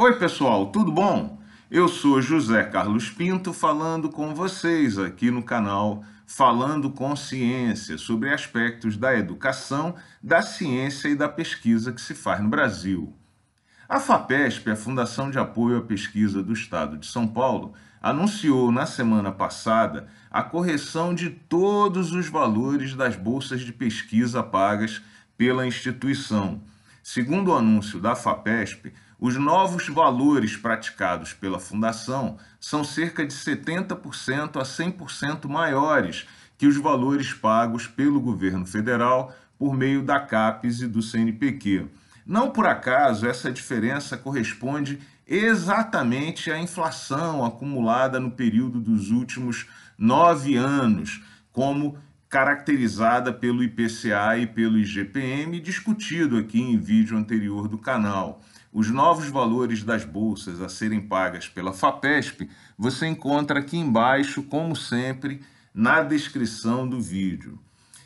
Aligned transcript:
Oi, 0.00 0.16
pessoal, 0.16 0.66
tudo 0.66 0.92
bom? 0.92 1.42
Eu 1.68 1.88
sou 1.88 2.22
José 2.22 2.62
Carlos 2.62 3.10
Pinto 3.10 3.52
falando 3.52 4.08
com 4.08 4.32
vocês 4.32 4.96
aqui 4.96 5.28
no 5.28 5.42
canal 5.42 6.04
Falando 6.24 6.88
com 6.88 7.16
Ciência 7.16 7.98
sobre 7.98 8.32
aspectos 8.32 8.96
da 8.96 9.16
educação, 9.16 9.96
da 10.22 10.40
ciência 10.40 11.08
e 11.08 11.16
da 11.16 11.28
pesquisa 11.28 11.92
que 11.92 12.00
se 12.00 12.14
faz 12.14 12.40
no 12.40 12.48
Brasil. 12.48 13.12
A 13.88 13.98
FAPESP, 13.98 14.70
a 14.70 14.76
Fundação 14.76 15.32
de 15.32 15.38
Apoio 15.40 15.78
à 15.78 15.82
Pesquisa 15.82 16.44
do 16.44 16.52
Estado 16.52 16.96
de 16.96 17.06
São 17.08 17.26
Paulo, 17.26 17.74
anunciou 18.00 18.70
na 18.70 18.86
semana 18.86 19.32
passada 19.32 20.06
a 20.30 20.44
correção 20.44 21.12
de 21.12 21.28
todos 21.28 22.12
os 22.12 22.28
valores 22.28 22.94
das 22.94 23.16
bolsas 23.16 23.62
de 23.62 23.72
pesquisa 23.72 24.44
pagas 24.44 25.02
pela 25.36 25.66
instituição. 25.66 26.60
Segundo 27.02 27.48
o 27.48 27.56
anúncio 27.56 27.98
da 27.98 28.14
FAPESP, 28.14 28.92
os 29.20 29.36
novos 29.36 29.88
valores 29.88 30.56
praticados 30.56 31.32
pela 31.32 31.58
Fundação 31.58 32.38
são 32.60 32.84
cerca 32.84 33.26
de 33.26 33.34
70% 33.34 34.60
a 34.60 34.62
100% 34.62 35.48
maiores 35.48 36.26
que 36.56 36.66
os 36.66 36.76
valores 36.76 37.32
pagos 37.32 37.86
pelo 37.86 38.20
governo 38.20 38.64
federal 38.64 39.34
por 39.58 39.76
meio 39.76 40.02
da 40.02 40.20
CAPES 40.20 40.82
e 40.82 40.86
do 40.86 41.02
CNPq. 41.02 41.86
Não 42.24 42.50
por 42.50 42.66
acaso, 42.66 43.26
essa 43.26 43.50
diferença 43.50 44.16
corresponde 44.16 45.00
exatamente 45.26 46.50
à 46.50 46.58
inflação 46.58 47.44
acumulada 47.44 48.20
no 48.20 48.30
período 48.30 48.80
dos 48.80 49.10
últimos 49.10 49.66
nove 49.96 50.56
anos, 50.56 51.22
como 51.52 51.98
caracterizada 52.28 53.32
pelo 53.32 53.64
IPCA 53.64 54.38
e 54.38 54.46
pelo 54.46 54.78
IGPM, 54.78 55.58
discutido 55.60 56.36
aqui 56.36 56.60
em 56.60 56.78
vídeo 56.78 57.16
anterior 57.16 57.66
do 57.66 57.78
canal 57.78 58.42
os 58.72 58.90
novos 58.90 59.28
valores 59.28 59.82
das 59.82 60.04
bolsas 60.04 60.60
a 60.60 60.68
serem 60.68 61.00
pagas 61.00 61.48
pela 61.48 61.72
FAPESP, 61.72 62.48
você 62.76 63.06
encontra 63.06 63.60
aqui 63.60 63.76
embaixo, 63.76 64.42
como 64.42 64.76
sempre, 64.76 65.40
na 65.74 66.02
descrição 66.02 66.88
do 66.88 67.00
vídeo. 67.00 67.58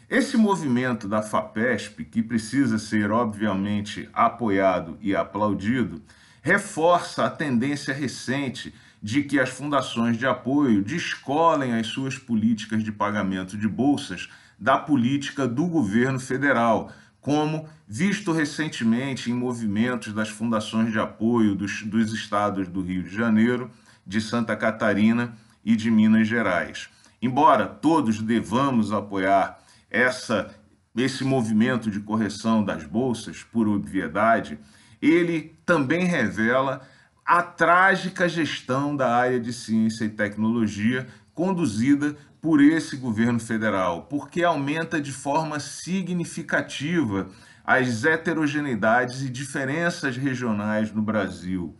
Esse 0.08 0.36
movimento 0.36 1.08
da 1.08 1.22
FAPESP, 1.22 2.04
que 2.04 2.22
precisa 2.22 2.78
ser 2.78 3.10
obviamente 3.10 4.08
apoiado 4.12 4.98
e 5.00 5.16
aplaudido, 5.16 6.02
reforça 6.42 7.24
a 7.24 7.30
tendência 7.30 7.94
recente 7.94 8.74
de 9.02 9.22
que 9.22 9.40
as 9.40 9.48
fundações 9.48 10.16
de 10.16 10.26
apoio 10.26 10.82
descolem 10.82 11.74
as 11.74 11.86
suas 11.86 12.18
políticas 12.18 12.84
de 12.84 12.92
pagamento 12.92 13.56
de 13.56 13.66
bolsas 13.66 14.28
da 14.58 14.78
política 14.78 15.48
do 15.48 15.66
governo 15.66 16.20
federal, 16.20 16.92
como 17.22 17.68
visto 17.86 18.32
recentemente 18.32 19.30
em 19.30 19.34
movimentos 19.34 20.12
das 20.12 20.28
fundações 20.28 20.90
de 20.90 20.98
apoio 20.98 21.54
dos, 21.54 21.84
dos 21.84 22.12
estados 22.12 22.66
do 22.66 22.82
Rio 22.82 23.04
de 23.04 23.14
Janeiro, 23.14 23.70
de 24.04 24.20
Santa 24.20 24.56
Catarina 24.56 25.34
e 25.64 25.76
de 25.76 25.88
Minas 25.88 26.26
Gerais. 26.26 26.88
Embora 27.22 27.66
todos 27.66 28.20
devamos 28.20 28.92
apoiar 28.92 29.60
essa, 29.88 30.52
esse 30.96 31.22
movimento 31.22 31.88
de 31.88 32.00
correção 32.00 32.64
das 32.64 32.84
bolsas, 32.84 33.44
por 33.44 33.68
obviedade, 33.68 34.58
ele 35.00 35.56
também 35.64 36.04
revela 36.04 36.82
a 37.24 37.42
trágica 37.42 38.28
gestão 38.28 38.96
da 38.96 39.14
área 39.14 39.40
de 39.40 39.52
ciência 39.52 40.04
e 40.04 40.08
tecnologia 40.08 41.06
conduzida 41.34 42.16
por 42.40 42.60
esse 42.60 42.96
governo 42.96 43.38
federal, 43.38 44.02
porque 44.10 44.42
aumenta 44.42 45.00
de 45.00 45.12
forma 45.12 45.60
significativa 45.60 47.28
as 47.64 48.04
heterogeneidades 48.04 49.22
e 49.22 49.30
diferenças 49.30 50.16
regionais 50.16 50.92
no 50.92 51.00
Brasil. 51.00 51.76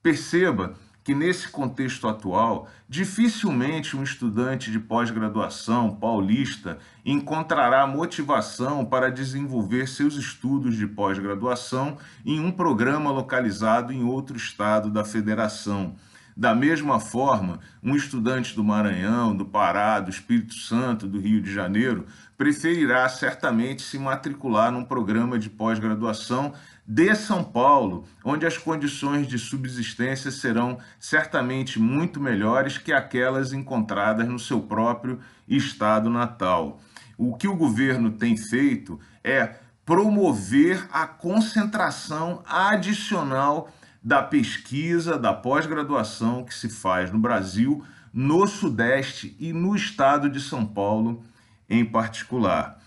Perceba 0.00 0.74
que, 1.04 1.14
nesse 1.14 1.48
contexto 1.48 2.08
atual, 2.08 2.66
dificilmente 2.88 3.94
um 3.94 4.02
estudante 4.02 4.72
de 4.72 4.78
pós-graduação 4.78 5.94
paulista 5.94 6.78
encontrará 7.04 7.86
motivação 7.86 8.86
para 8.86 9.10
desenvolver 9.10 9.86
seus 9.86 10.16
estudos 10.16 10.74
de 10.74 10.86
pós-graduação 10.86 11.98
em 12.24 12.40
um 12.40 12.50
programa 12.50 13.10
localizado 13.10 13.92
em 13.92 14.02
outro 14.02 14.38
estado 14.38 14.90
da 14.90 15.04
federação. 15.04 15.94
Da 16.36 16.52
mesma 16.52 16.98
forma, 16.98 17.60
um 17.80 17.94
estudante 17.94 18.56
do 18.56 18.64
Maranhão, 18.64 19.36
do 19.36 19.44
Pará, 19.44 20.00
do 20.00 20.10
Espírito 20.10 20.54
Santo, 20.54 21.06
do 21.06 21.20
Rio 21.20 21.40
de 21.40 21.52
Janeiro, 21.52 22.06
preferirá 22.36 23.08
certamente 23.08 23.82
se 23.82 23.96
matricular 23.98 24.72
num 24.72 24.84
programa 24.84 25.38
de 25.38 25.48
pós-graduação 25.48 26.52
de 26.86 27.14
São 27.14 27.42
Paulo, 27.42 28.06
onde 28.22 28.44
as 28.44 28.58
condições 28.58 29.26
de 29.26 29.38
subsistência 29.38 30.30
serão 30.30 30.78
certamente 31.00 31.78
muito 31.78 32.20
melhores 32.20 32.76
que 32.76 32.92
aquelas 32.92 33.52
encontradas 33.52 34.28
no 34.28 34.38
seu 34.38 34.60
próprio 34.60 35.18
estado 35.48 36.10
natal. 36.10 36.80
O 37.16 37.36
que 37.36 37.48
o 37.48 37.56
governo 37.56 38.10
tem 38.10 38.36
feito 38.36 39.00
é 39.22 39.54
promover 39.86 40.86
a 40.92 41.06
concentração 41.06 42.42
adicional 42.46 43.70
da 44.02 44.22
pesquisa, 44.22 45.18
da 45.18 45.32
pós-graduação 45.32 46.44
que 46.44 46.54
se 46.54 46.68
faz 46.68 47.10
no 47.10 47.18
Brasil, 47.18 47.82
no 48.12 48.46
Sudeste 48.46 49.34
e 49.40 49.52
no 49.52 49.74
estado 49.74 50.28
de 50.28 50.40
São 50.40 50.66
Paulo 50.66 51.24
em 51.68 51.84
particular. 51.84 52.78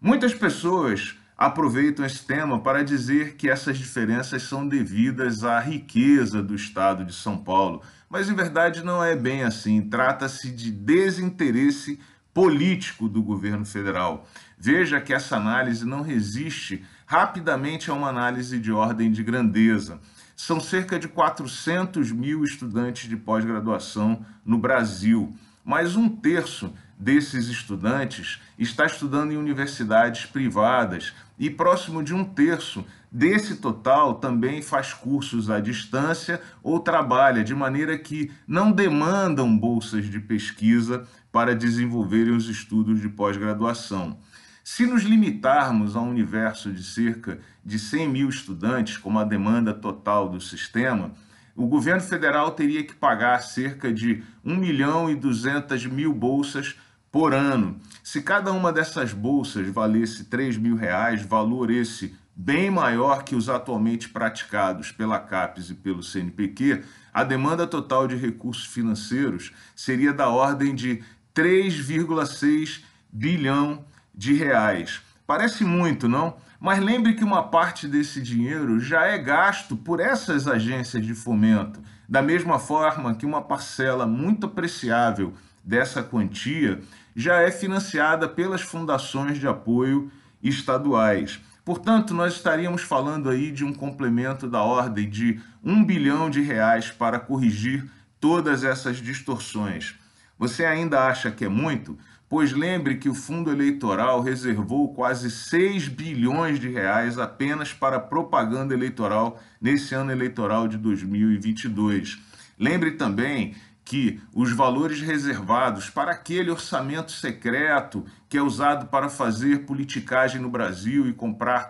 Muitas 0.00 0.32
pessoas 0.32 1.16
aproveitam 1.40 2.04
esse 2.04 2.22
tema 2.26 2.60
para 2.60 2.84
dizer 2.84 3.34
que 3.34 3.48
essas 3.48 3.78
diferenças 3.78 4.42
são 4.42 4.68
devidas 4.68 5.42
à 5.42 5.58
riqueza 5.58 6.42
do 6.42 6.54
estado 6.54 7.02
de 7.02 7.14
São 7.14 7.38
Paulo, 7.38 7.80
mas 8.10 8.28
em 8.28 8.34
verdade 8.34 8.84
não 8.84 9.02
é 9.02 9.16
bem 9.16 9.42
assim. 9.42 9.80
Trata-se 9.80 10.50
de 10.50 10.70
desinteresse 10.70 11.98
político 12.34 13.08
do 13.08 13.22
governo 13.22 13.64
federal. 13.64 14.28
Veja 14.58 15.00
que 15.00 15.14
essa 15.14 15.38
análise 15.38 15.86
não 15.86 16.02
resiste 16.02 16.84
rapidamente 17.06 17.90
a 17.90 17.94
uma 17.94 18.10
análise 18.10 18.58
de 18.60 18.70
ordem 18.70 19.10
de 19.10 19.22
grandeza 19.22 19.98
são 20.36 20.58
cerca 20.58 20.98
de 20.98 21.06
400 21.06 22.12
mil 22.12 22.42
estudantes 22.44 23.08
de 23.08 23.16
pós-graduação 23.16 24.24
no 24.44 24.56
Brasil, 24.56 25.34
mas 25.64 25.96
um 25.96 26.08
terço 26.08 26.72
desses 26.98 27.48
estudantes 27.48 28.40
está 28.58 28.84
estudando 28.84 29.32
em 29.32 29.36
universidades 29.36 30.26
privadas 30.26 31.14
e 31.38 31.48
próximo 31.48 32.02
de 32.02 32.14
um 32.14 32.22
terço 32.22 32.84
desse 33.10 33.56
total 33.56 34.14
também 34.14 34.60
faz 34.60 34.92
cursos 34.92 35.50
à 35.50 35.58
distância 35.58 36.40
ou 36.62 36.78
trabalha, 36.78 37.42
de 37.42 37.54
maneira 37.54 37.98
que 37.98 38.30
não 38.46 38.70
demandam 38.70 39.56
bolsas 39.56 40.04
de 40.10 40.20
pesquisa 40.20 41.08
para 41.32 41.56
desenvolverem 41.56 42.34
os 42.34 42.48
estudos 42.48 43.00
de 43.00 43.08
pós-graduação. 43.08 44.18
Se 44.62 44.86
nos 44.86 45.02
limitarmos 45.02 45.96
a 45.96 46.00
um 46.00 46.10
universo 46.10 46.70
de 46.70 46.84
cerca 46.84 47.40
de 47.64 47.78
100 47.78 48.08
mil 48.08 48.28
estudantes, 48.28 48.96
como 48.96 49.18
a 49.18 49.24
demanda 49.24 49.72
total 49.72 50.28
do 50.28 50.40
sistema, 50.40 51.12
o 51.56 51.66
governo 51.66 52.00
federal 52.00 52.52
teria 52.52 52.82
que 52.84 52.94
pagar 52.94 53.40
cerca 53.40 53.92
de 53.92 54.22
1 54.44 54.56
milhão 54.56 55.10
e 55.10 55.14
200 55.14 55.86
mil 55.86 56.12
bolsas 56.12 56.76
por 57.10 57.34
ano. 57.34 57.80
Se 58.02 58.22
cada 58.22 58.52
uma 58.52 58.72
dessas 58.72 59.12
bolsas 59.12 59.68
valesse 59.68 60.24
3 60.24 60.56
mil 60.56 60.76
reais, 60.76 61.22
valor 61.22 61.70
esse 61.70 62.14
bem 62.34 62.70
maior 62.70 63.24
que 63.24 63.34
os 63.34 63.48
atualmente 63.48 64.08
praticados 64.08 64.90
pela 64.92 65.18
CAPES 65.18 65.70
e 65.70 65.74
pelo 65.74 66.02
CNPq, 66.02 66.82
a 67.12 67.24
demanda 67.24 67.66
total 67.66 68.06
de 68.06 68.16
recursos 68.16 68.64
financeiros 68.64 69.52
seria 69.74 70.12
da 70.12 70.28
ordem 70.28 70.74
de 70.74 71.02
3,6 71.34 72.82
bilhão 73.12 73.84
de 74.14 74.32
reais. 74.34 75.02
Parece 75.30 75.62
muito, 75.62 76.08
não? 76.08 76.34
Mas 76.58 76.80
lembre 76.80 77.14
que 77.14 77.22
uma 77.22 77.44
parte 77.44 77.86
desse 77.86 78.20
dinheiro 78.20 78.80
já 78.80 79.04
é 79.04 79.16
gasto 79.16 79.76
por 79.76 80.00
essas 80.00 80.48
agências 80.48 81.06
de 81.06 81.14
fomento, 81.14 81.80
da 82.08 82.20
mesma 82.20 82.58
forma 82.58 83.14
que 83.14 83.24
uma 83.24 83.40
parcela 83.40 84.08
muito 84.08 84.46
apreciável 84.46 85.32
dessa 85.62 86.02
quantia 86.02 86.80
já 87.14 87.36
é 87.42 87.52
financiada 87.52 88.28
pelas 88.28 88.62
fundações 88.62 89.38
de 89.38 89.46
apoio 89.46 90.10
estaduais. 90.42 91.40
Portanto, 91.64 92.12
nós 92.12 92.32
estaríamos 92.32 92.82
falando 92.82 93.30
aí 93.30 93.52
de 93.52 93.64
um 93.64 93.72
complemento 93.72 94.48
da 94.48 94.64
ordem 94.64 95.08
de 95.08 95.40
um 95.62 95.84
bilhão 95.84 96.28
de 96.28 96.40
reais 96.40 96.90
para 96.90 97.20
corrigir 97.20 97.88
todas 98.18 98.64
essas 98.64 98.96
distorções. 98.96 99.94
Você 100.36 100.64
ainda 100.64 101.06
acha 101.06 101.30
que 101.30 101.44
é 101.44 101.48
muito? 101.48 101.96
Pois 102.30 102.52
lembre 102.52 102.94
que 102.94 103.08
o 103.08 103.14
fundo 103.14 103.50
eleitoral 103.50 104.22
reservou 104.22 104.94
quase 104.94 105.28
6 105.32 105.88
bilhões 105.88 106.60
de 106.60 106.68
reais 106.68 107.18
apenas 107.18 107.72
para 107.72 107.98
propaganda 107.98 108.72
eleitoral 108.72 109.42
nesse 109.60 109.96
ano 109.96 110.12
eleitoral 110.12 110.68
de 110.68 110.78
2022. 110.78 112.20
Lembre 112.56 112.92
também 112.92 113.56
que 113.84 114.20
os 114.32 114.52
valores 114.52 115.00
reservados 115.00 115.90
para 115.90 116.12
aquele 116.12 116.52
orçamento 116.52 117.10
secreto 117.10 118.06
que 118.28 118.38
é 118.38 118.42
usado 118.42 118.86
para 118.86 119.08
fazer 119.08 119.66
politicagem 119.66 120.40
no 120.40 120.48
Brasil 120.48 121.08
e 121.08 121.12
comprar 121.12 121.68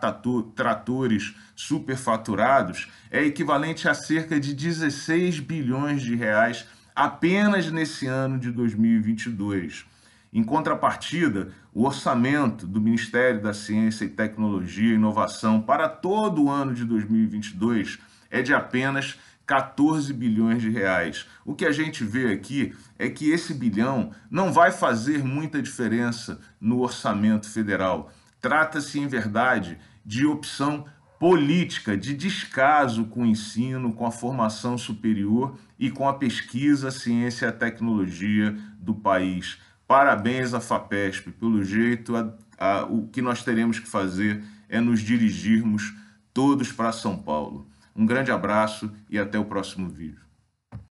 tratores 0.55 1.35
superfaturados 1.57 2.91
é 3.11 3.25
equivalente 3.25 3.89
a 3.89 3.95
cerca 3.95 4.39
de 4.39 4.53
16 4.53 5.41
bilhões 5.41 6.03
de 6.03 6.15
reais 6.15 6.67
apenas 6.95 7.71
nesse 7.71 8.07
ano 8.07 8.39
de 8.39 8.51
2022. 8.51 9.89
Em 10.32 10.44
contrapartida, 10.44 11.49
o 11.75 11.85
orçamento 11.85 12.65
do 12.67 12.81
Ministério 12.81 13.43
da 13.43 13.53
Ciência 13.53 14.05
e 14.05 14.09
Tecnologia 14.09 14.93
e 14.93 14.94
Inovação 14.94 15.61
para 15.61 15.88
todo 15.88 16.44
o 16.44 16.50
ano 16.50 16.73
de 16.73 16.85
2022 16.85 17.99
é 18.31 18.41
de 18.41 18.55
apenas 18.55 19.19
14 19.44 20.12
bilhões 20.12 20.62
de 20.62 20.71
reais. 20.71 21.27
O 21.44 21.56
que 21.56 21.67
a 21.67 21.73
gente 21.73 22.05
vê 22.05 22.32
aqui 22.32 22.73
é 22.97 23.11
que 23.11 23.32
esse 23.32 23.53
bilhão 23.53 24.12
não 24.31 24.53
vai 24.53 24.71
fazer 24.71 25.25
muita 25.25 25.61
diferença 25.61 26.41
no 26.61 26.81
orçamento 26.81 27.50
federal. 27.50 28.12
Trata-se, 28.41 29.00
em 29.00 29.09
verdade, 29.09 29.76
de 30.06 30.25
opção 30.25 30.85
política 31.19 31.97
de 31.97 32.15
descaso 32.15 33.05
com 33.06 33.25
o 33.25 33.26
ensino, 33.26 33.93
com 33.93 34.06
a 34.06 34.12
formação 34.12 34.79
superior 34.79 35.59
e 35.76 35.91
com 35.91 36.09
a 36.09 36.15
pesquisa, 36.15 36.93
ciência 36.93 37.47
e 37.49 37.53
tecnologia 37.53 38.56
do 38.79 38.94
país. 38.94 39.59
Parabéns 39.90 40.54
à 40.54 40.60
FAPESP, 40.60 41.32
pelo 41.32 41.64
jeito, 41.64 42.14
a, 42.14 42.32
a, 42.56 42.84
o 42.84 43.08
que 43.08 43.20
nós 43.20 43.42
teremos 43.42 43.81
que 43.81 43.88
fazer 43.88 44.40
é 44.69 44.78
nos 44.81 45.00
dirigirmos 45.00 45.92
todos 46.32 46.70
para 46.70 46.92
São 46.92 47.16
Paulo. 47.16 47.66
Um 47.96 48.06
grande 48.06 48.31
abraço 48.31 48.88
e 49.10 49.19
até 49.19 49.37
o 49.37 49.44
próximo 49.44 49.88
vídeo. 49.88 50.20